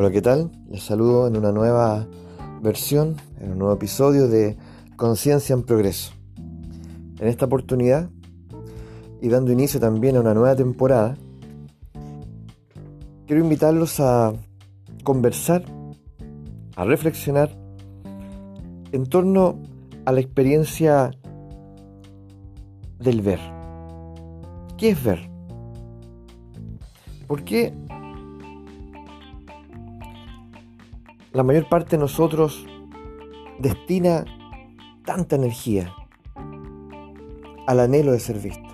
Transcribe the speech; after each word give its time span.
Hola, 0.00 0.10
¿qué 0.10 0.22
tal? 0.22 0.50
Les 0.70 0.82
saludo 0.82 1.28
en 1.28 1.36
una 1.36 1.52
nueva 1.52 2.06
versión, 2.62 3.16
en 3.38 3.52
un 3.52 3.58
nuevo 3.58 3.74
episodio 3.74 4.28
de 4.28 4.56
Conciencia 4.96 5.52
en 5.52 5.62
Progreso. 5.62 6.14
En 7.18 7.28
esta 7.28 7.44
oportunidad, 7.44 8.08
y 9.20 9.28
dando 9.28 9.52
inicio 9.52 9.78
también 9.78 10.16
a 10.16 10.20
una 10.20 10.32
nueva 10.32 10.56
temporada, 10.56 11.18
quiero 13.26 13.42
invitarlos 13.42 14.00
a 14.00 14.32
conversar, 15.04 15.64
a 16.76 16.84
reflexionar 16.86 17.50
en 18.92 19.04
torno 19.04 19.58
a 20.06 20.12
la 20.12 20.20
experiencia 20.20 21.10
del 22.98 23.20
ver. 23.20 23.40
¿Qué 24.78 24.92
es 24.92 25.04
ver? 25.04 25.30
¿Por 27.26 27.44
qué 27.44 27.74
la 31.32 31.42
mayor 31.42 31.68
parte 31.68 31.96
de 31.96 31.98
nosotros 31.98 32.66
destina 33.58 34.24
tanta 35.04 35.36
energía 35.36 35.94
al 37.66 37.80
anhelo 37.80 38.12
de 38.12 38.20
ser 38.20 38.38
visto. 38.38 38.68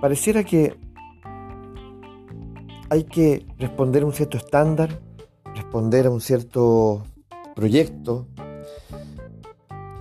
Pareciera 0.00 0.44
que 0.44 0.76
hay 2.90 3.04
que 3.04 3.46
responder 3.58 4.02
a 4.02 4.06
un 4.06 4.12
cierto 4.12 4.36
estándar, 4.36 5.00
responder 5.54 6.06
a 6.06 6.10
un 6.10 6.20
cierto 6.20 7.04
proyecto 7.54 8.26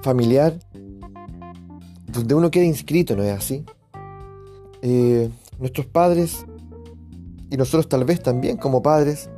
familiar, 0.01 0.59
donde 2.07 2.35
uno 2.35 2.51
queda 2.51 2.65
inscrito, 2.65 3.15
¿no 3.15 3.23
es 3.23 3.31
así? 3.31 3.63
Eh, 4.81 5.31
nuestros 5.59 5.85
padres, 5.87 6.45
y 7.49 7.55
nosotros 7.55 7.87
tal 7.87 8.03
vez 8.03 8.21
también 8.21 8.57
como 8.57 8.81
padres, 8.81 9.29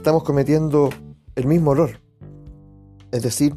estamos 0.00 0.24
cometiendo 0.24 0.88
el 1.36 1.46
mismo 1.46 1.74
error. 1.74 2.00
Es 3.12 3.22
decir, 3.22 3.54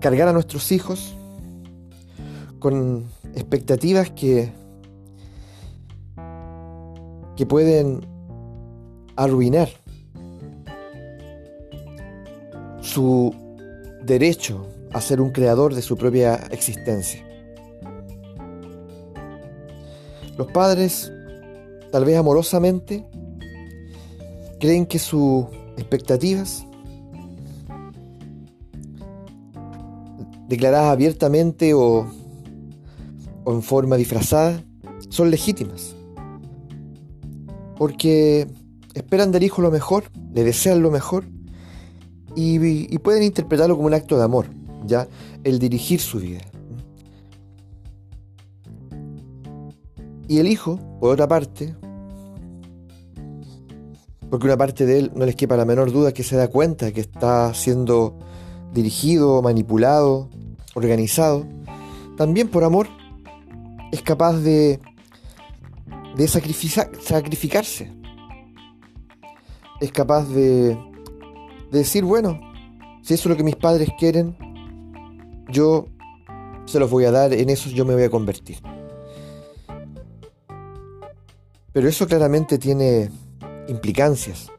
cargar 0.00 0.28
a 0.28 0.32
nuestros 0.32 0.70
hijos 0.70 1.16
con 2.60 3.06
expectativas 3.34 4.10
que, 4.10 4.52
que 7.34 7.44
pueden 7.44 8.06
arruinar 9.16 9.68
su 12.82 13.34
derecho 14.04 14.64
a 14.92 15.00
ser 15.00 15.20
un 15.20 15.30
creador 15.30 15.74
de 15.74 15.82
su 15.82 15.96
propia 15.96 16.36
existencia. 16.52 17.26
Los 20.38 20.52
padres, 20.52 21.12
tal 21.90 22.04
vez 22.04 22.16
amorosamente, 22.16 23.04
creen 24.58 24.86
que 24.86 24.98
sus 24.98 25.46
expectativas, 25.76 26.66
declaradas 30.48 30.92
abiertamente 30.92 31.74
o, 31.74 32.06
en 33.46 33.62
forma 33.62 33.96
disfrazada, 33.96 34.62
son 35.08 35.30
legítimas. 35.30 35.94
Porque 37.76 38.46
esperan 38.94 39.32
del 39.32 39.42
hijo 39.42 39.60
lo 39.62 39.70
mejor, 39.70 40.04
le 40.32 40.44
desean 40.44 40.82
lo 40.82 40.90
mejor 40.90 41.24
y, 42.36 42.58
y, 42.94 42.98
pueden 42.98 43.22
interpretarlo 43.22 43.76
como 43.76 43.88
un 43.88 43.94
acto 43.94 44.16
de 44.16 44.24
amor, 44.24 44.46
ya 44.86 45.08
el 45.44 45.58
dirigir 45.58 46.00
su 46.00 46.18
vida. 46.18 46.40
Y 50.26 50.38
el 50.38 50.48
hijo, 50.48 50.78
por 51.00 51.10
otra 51.10 51.28
parte, 51.28 51.74
porque 54.30 54.46
una 54.46 54.56
parte 54.56 54.86
de 54.86 54.98
él 54.98 55.12
no 55.14 55.24
les 55.26 55.36
quepa 55.36 55.56
la 55.56 55.64
menor 55.64 55.92
duda 55.92 56.12
que 56.12 56.22
se 56.22 56.36
da 56.36 56.48
cuenta 56.48 56.92
que 56.92 57.00
está 57.00 57.52
siendo 57.54 58.18
dirigido, 58.72 59.40
manipulado, 59.42 60.28
organizado, 60.74 61.46
también 62.16 62.48
por 62.48 62.64
amor 62.64 62.88
es 63.92 64.02
capaz 64.02 64.34
de, 64.34 64.80
de 66.16 66.28
sacrificarse. 66.28 67.92
Es 69.80 69.92
capaz 69.92 70.24
de, 70.28 70.76
de 71.70 71.78
decir, 71.78 72.04
bueno, 72.04 72.40
si 73.02 73.14
eso 73.14 73.28
es 73.28 73.30
lo 73.30 73.36
que 73.36 73.44
mis 73.44 73.56
padres 73.56 73.88
quieren, 73.98 74.36
yo 75.48 75.86
se 76.64 76.78
los 76.78 76.90
voy 76.90 77.04
a 77.04 77.10
dar, 77.10 77.32
en 77.32 77.50
eso 77.50 77.68
yo 77.70 77.84
me 77.84 77.94
voy 77.94 78.04
a 78.04 78.10
convertir. 78.10 78.58
Pero 81.72 81.88
eso 81.88 82.06
claramente 82.06 82.56
tiene 82.58 83.10
implicancias, 83.68 84.50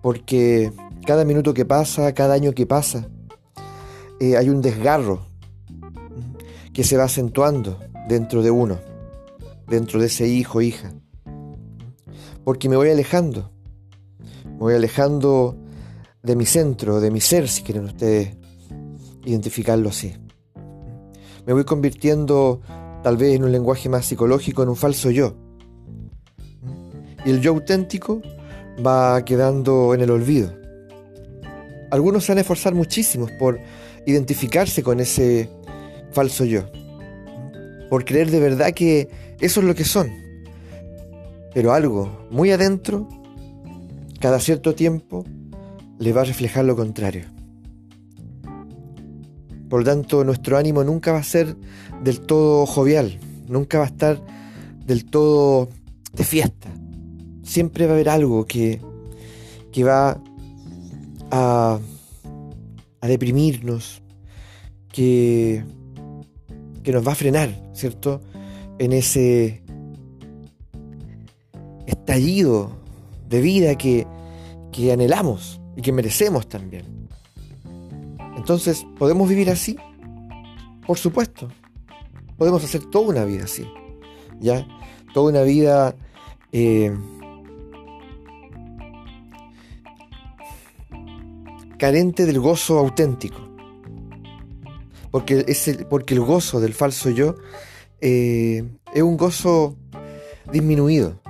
porque 0.00 0.72
cada 1.06 1.24
minuto 1.24 1.54
que 1.54 1.64
pasa, 1.64 2.12
cada 2.14 2.34
año 2.34 2.52
que 2.52 2.66
pasa, 2.66 3.08
eh, 4.20 4.36
hay 4.36 4.48
un 4.48 4.62
desgarro 4.62 5.26
que 6.72 6.84
se 6.84 6.96
va 6.96 7.04
acentuando 7.04 7.78
dentro 8.08 8.42
de 8.42 8.50
uno, 8.50 8.78
dentro 9.66 10.00
de 10.00 10.06
ese 10.06 10.26
hijo, 10.26 10.60
hija, 10.60 10.92
porque 12.44 12.68
me 12.68 12.76
voy 12.76 12.90
alejando, 12.90 13.50
me 14.44 14.58
voy 14.58 14.74
alejando 14.74 15.56
de 16.22 16.36
mi 16.36 16.46
centro, 16.46 17.00
de 17.00 17.10
mi 17.10 17.20
ser, 17.20 17.48
si 17.48 17.62
quieren 17.62 17.84
ustedes 17.84 18.36
identificarlo 19.24 19.88
así. 19.88 20.14
Me 21.46 21.52
voy 21.52 21.64
convirtiendo, 21.64 22.60
tal 23.02 23.16
vez 23.16 23.34
en 23.34 23.44
un 23.44 23.52
lenguaje 23.52 23.88
más 23.88 24.06
psicológico, 24.06 24.62
en 24.62 24.68
un 24.68 24.76
falso 24.76 25.10
yo 25.10 25.34
y 27.24 27.30
el 27.30 27.40
yo 27.40 27.52
auténtico 27.52 28.22
va 28.84 29.24
quedando 29.24 29.94
en 29.94 30.00
el 30.00 30.10
olvido. 30.10 30.52
Algunos 31.90 32.24
se 32.24 32.32
van 32.32 32.38
a 32.38 32.40
esforzar 32.40 32.74
muchísimo 32.74 33.28
por 33.38 33.60
identificarse 34.06 34.82
con 34.82 35.00
ese 35.00 35.48
falso 36.12 36.44
yo, 36.44 36.62
por 37.90 38.04
creer 38.04 38.30
de 38.30 38.40
verdad 38.40 38.72
que 38.72 39.08
eso 39.40 39.60
es 39.60 39.66
lo 39.66 39.74
que 39.74 39.84
son. 39.84 40.10
Pero 41.54 41.72
algo 41.72 42.26
muy 42.30 42.50
adentro, 42.50 43.08
cada 44.20 44.40
cierto 44.40 44.74
tiempo, 44.74 45.24
le 45.98 46.12
va 46.12 46.22
a 46.22 46.24
reflejar 46.24 46.64
lo 46.64 46.74
contrario. 46.74 47.26
Por 49.68 49.80
lo 49.80 49.84
tanto, 49.84 50.24
nuestro 50.24 50.56
ánimo 50.56 50.82
nunca 50.84 51.12
va 51.12 51.18
a 51.18 51.24
ser 51.24 51.56
del 52.02 52.20
todo 52.20 52.66
jovial, 52.66 53.18
nunca 53.48 53.78
va 53.78 53.84
a 53.84 53.88
estar 53.88 54.18
del 54.84 55.04
todo 55.04 55.68
de 56.14 56.24
fiesta 56.24 56.71
siempre 57.52 57.84
va 57.84 57.92
a 57.92 57.94
haber 57.96 58.08
algo 58.08 58.46
que, 58.46 58.80
que 59.72 59.84
va 59.84 60.18
a, 61.30 61.78
a 63.00 63.06
deprimirnos, 63.06 64.02
que, 64.90 65.62
que 66.82 66.92
nos 66.92 67.06
va 67.06 67.12
a 67.12 67.14
frenar, 67.14 67.50
¿cierto? 67.74 68.22
En 68.78 68.94
ese 68.94 69.62
estallido 71.86 72.72
de 73.28 73.40
vida 73.42 73.76
que, 73.76 74.06
que 74.72 74.92
anhelamos 74.92 75.60
y 75.76 75.82
que 75.82 75.92
merecemos 75.92 76.48
también. 76.48 77.08
Entonces, 78.34 78.86
¿podemos 78.98 79.28
vivir 79.28 79.50
así? 79.50 79.76
Por 80.86 80.96
supuesto. 80.96 81.48
Podemos 82.38 82.64
hacer 82.64 82.82
toda 82.86 83.08
una 83.08 83.24
vida 83.26 83.44
así. 83.44 83.66
¿Ya? 84.40 84.66
Toda 85.12 85.30
una 85.30 85.42
vida 85.42 85.94
eh, 86.50 86.90
carente 91.82 92.26
del 92.26 92.38
gozo 92.38 92.78
auténtico. 92.78 93.40
Porque, 95.10 95.44
es 95.48 95.66
el, 95.66 95.84
porque 95.86 96.14
el 96.14 96.20
gozo 96.20 96.60
del 96.60 96.74
falso 96.74 97.10
yo 97.10 97.34
eh, 98.00 98.62
es 98.94 99.02
un 99.02 99.16
gozo 99.16 99.76
disminuido. 100.52 101.20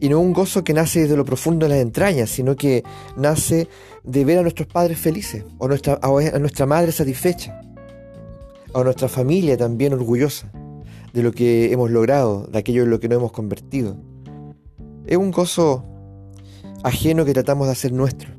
Y 0.00 0.10
no 0.10 0.20
un 0.20 0.34
gozo 0.34 0.64
que 0.64 0.74
nace 0.74 1.00
desde 1.00 1.16
lo 1.16 1.24
profundo 1.24 1.64
de 1.64 1.70
las 1.70 1.78
entrañas, 1.78 2.28
sino 2.28 2.56
que 2.56 2.84
nace 3.16 3.68
de 4.04 4.26
ver 4.26 4.40
a 4.40 4.42
nuestros 4.42 4.68
padres 4.68 4.98
felices, 4.98 5.44
o 5.56 5.66
nuestra, 5.66 5.98
a 6.02 6.38
nuestra 6.38 6.66
madre 6.66 6.92
satisfecha, 6.92 7.58
a 8.74 8.84
nuestra 8.84 9.08
familia 9.08 9.56
también 9.56 9.94
orgullosa 9.94 10.52
de 11.14 11.22
lo 11.22 11.32
que 11.32 11.72
hemos 11.72 11.90
logrado, 11.90 12.46
de 12.48 12.58
aquello 12.58 12.82
en 12.82 12.90
lo 12.90 13.00
que 13.00 13.08
nos 13.08 13.16
hemos 13.16 13.32
convertido. 13.32 13.96
Es 15.06 15.16
un 15.16 15.30
gozo 15.30 15.86
ajeno 16.82 17.24
que 17.24 17.32
tratamos 17.32 17.66
de 17.66 17.72
hacer 17.72 17.92
nuestro. 17.92 18.36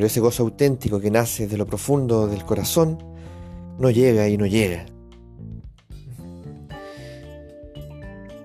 Pero 0.00 0.06
ese 0.06 0.20
gozo 0.20 0.44
auténtico 0.44 0.98
que 0.98 1.10
nace 1.10 1.46
de 1.46 1.58
lo 1.58 1.66
profundo 1.66 2.26
del 2.26 2.42
corazón 2.42 2.96
no 3.78 3.90
llega 3.90 4.26
y 4.30 4.38
no 4.38 4.46
llega. 4.46 4.86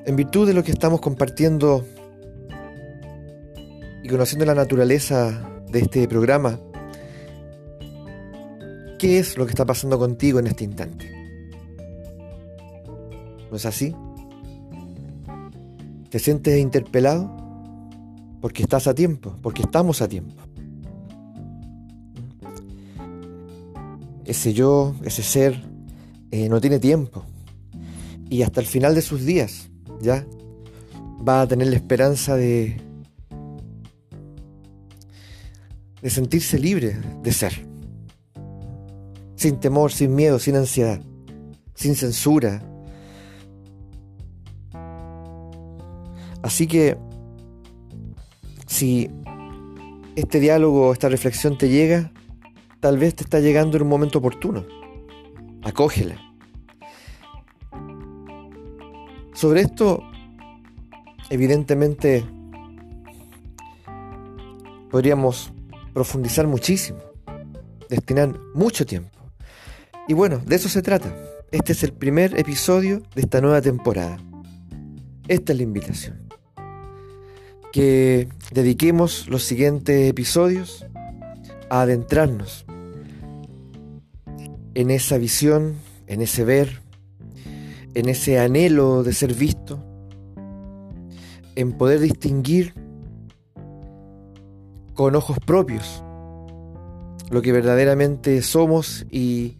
En 0.05 0.17
virtud 0.17 0.47
de 0.47 0.53
lo 0.53 0.65
que 0.65 0.71
estamos 0.71 0.99
compartiendo 0.99 1.85
y 4.03 4.09
conociendo 4.09 4.43
la 4.43 4.53
naturaleza 4.53 5.49
de 5.71 5.79
este 5.79 6.09
programa, 6.09 6.59
¿qué 8.99 9.19
es 9.19 9.37
lo 9.37 9.45
que 9.45 9.51
está 9.51 9.63
pasando 9.63 9.97
contigo 9.97 10.39
en 10.39 10.47
este 10.47 10.65
instante? 10.65 11.09
¿No 13.49 13.55
es 13.55 13.65
así? 13.65 13.95
¿Te 16.09 16.19
sientes 16.19 16.59
interpelado? 16.59 17.33
Porque 18.41 18.63
estás 18.63 18.87
a 18.87 18.93
tiempo, 18.93 19.37
porque 19.41 19.61
estamos 19.61 20.01
a 20.01 20.09
tiempo. 20.09 20.44
Ese 24.25 24.53
yo, 24.53 24.95
ese 25.03 25.23
ser, 25.23 25.63
eh, 26.31 26.49
no 26.49 26.59
tiene 26.59 26.79
tiempo. 26.79 27.23
Y 28.29 28.41
hasta 28.41 28.59
el 28.59 28.65
final 28.65 28.95
de 28.95 29.01
sus 29.01 29.23
días, 29.23 29.69
¿ya? 30.01 30.25
Va 31.27 31.41
a 31.41 31.47
tener 31.47 31.67
la 31.67 31.75
esperanza 31.75 32.35
de, 32.35 32.81
de 36.01 36.09
sentirse 36.09 36.59
libre 36.59 36.97
de 37.23 37.31
ser. 37.31 37.67
Sin 39.35 39.59
temor, 39.59 39.91
sin 39.91 40.15
miedo, 40.15 40.39
sin 40.39 40.55
ansiedad, 40.55 41.01
sin 41.73 41.95
censura. 41.95 42.63
Así 46.41 46.67
que, 46.67 46.97
si 48.67 49.09
este 50.15 50.39
diálogo, 50.39 50.93
esta 50.93 51.09
reflexión 51.09 51.57
te 51.57 51.69
llega, 51.69 52.11
tal 52.85 52.99
vez 52.99 53.15
te 53.15 53.23
está 53.23 53.39
llegando 53.39 53.77
en 53.77 53.81
un 53.81 53.89
momento 53.89 54.19
oportuno. 54.19 54.63
Acógela. 55.63 56.21
Sobre 59.33 59.61
esto, 59.61 60.03
evidentemente, 61.31 62.23
podríamos 64.91 65.51
profundizar 65.95 66.45
muchísimo, 66.45 66.99
destinar 67.89 68.39
mucho 68.53 68.85
tiempo. 68.85 69.17
Y 70.07 70.13
bueno, 70.13 70.37
de 70.45 70.55
eso 70.55 70.69
se 70.69 70.83
trata. 70.83 71.11
Este 71.51 71.71
es 71.71 71.81
el 71.81 71.91
primer 71.91 72.39
episodio 72.39 73.01
de 73.15 73.21
esta 73.21 73.41
nueva 73.41 73.63
temporada. 73.63 74.19
Esta 75.27 75.53
es 75.53 75.57
la 75.57 75.63
invitación. 75.63 76.29
Que 77.73 78.29
dediquemos 78.51 79.27
los 79.27 79.41
siguientes 79.41 80.07
episodios 80.07 80.85
a 81.71 81.81
adentrarnos 81.81 82.63
en 84.75 84.91
esa 84.91 85.17
visión, 85.17 85.75
en 86.07 86.21
ese 86.21 86.43
ver, 86.43 86.81
en 87.93 88.09
ese 88.09 88.39
anhelo 88.39 89.03
de 89.03 89.13
ser 89.13 89.33
visto, 89.33 89.83
en 91.55 91.71
poder 91.71 92.01
distinguir 92.01 92.73
con 94.93 95.15
ojos 95.15 95.39
propios 95.39 96.03
lo 97.31 97.41
que 97.41 97.51
verdaderamente 97.51 98.41
somos 98.41 99.05
y, 99.09 99.57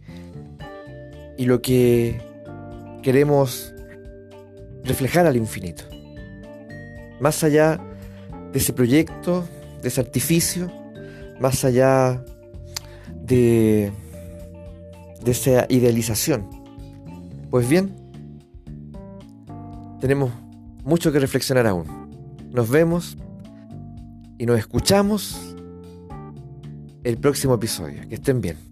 y 1.36 1.46
lo 1.46 1.62
que 1.62 2.20
queremos 3.02 3.74
reflejar 4.84 5.26
al 5.26 5.36
infinito. 5.36 5.84
Más 7.20 7.42
allá 7.42 7.80
de 8.52 8.58
ese 8.58 8.72
proyecto, 8.72 9.44
de 9.82 9.88
ese 9.88 10.00
artificio, 10.00 10.70
más 11.40 11.64
allá 11.64 12.22
de 13.14 13.92
de 15.24 15.30
esa 15.30 15.66
idealización. 15.68 16.48
Pues 17.50 17.68
bien, 17.68 17.94
tenemos 20.00 20.30
mucho 20.84 21.12
que 21.12 21.18
reflexionar 21.18 21.66
aún. 21.66 21.86
Nos 22.50 22.68
vemos 22.68 23.16
y 24.38 24.46
nos 24.46 24.58
escuchamos 24.58 25.56
el 27.04 27.18
próximo 27.18 27.54
episodio. 27.54 28.08
Que 28.08 28.16
estén 28.16 28.40
bien. 28.40 28.65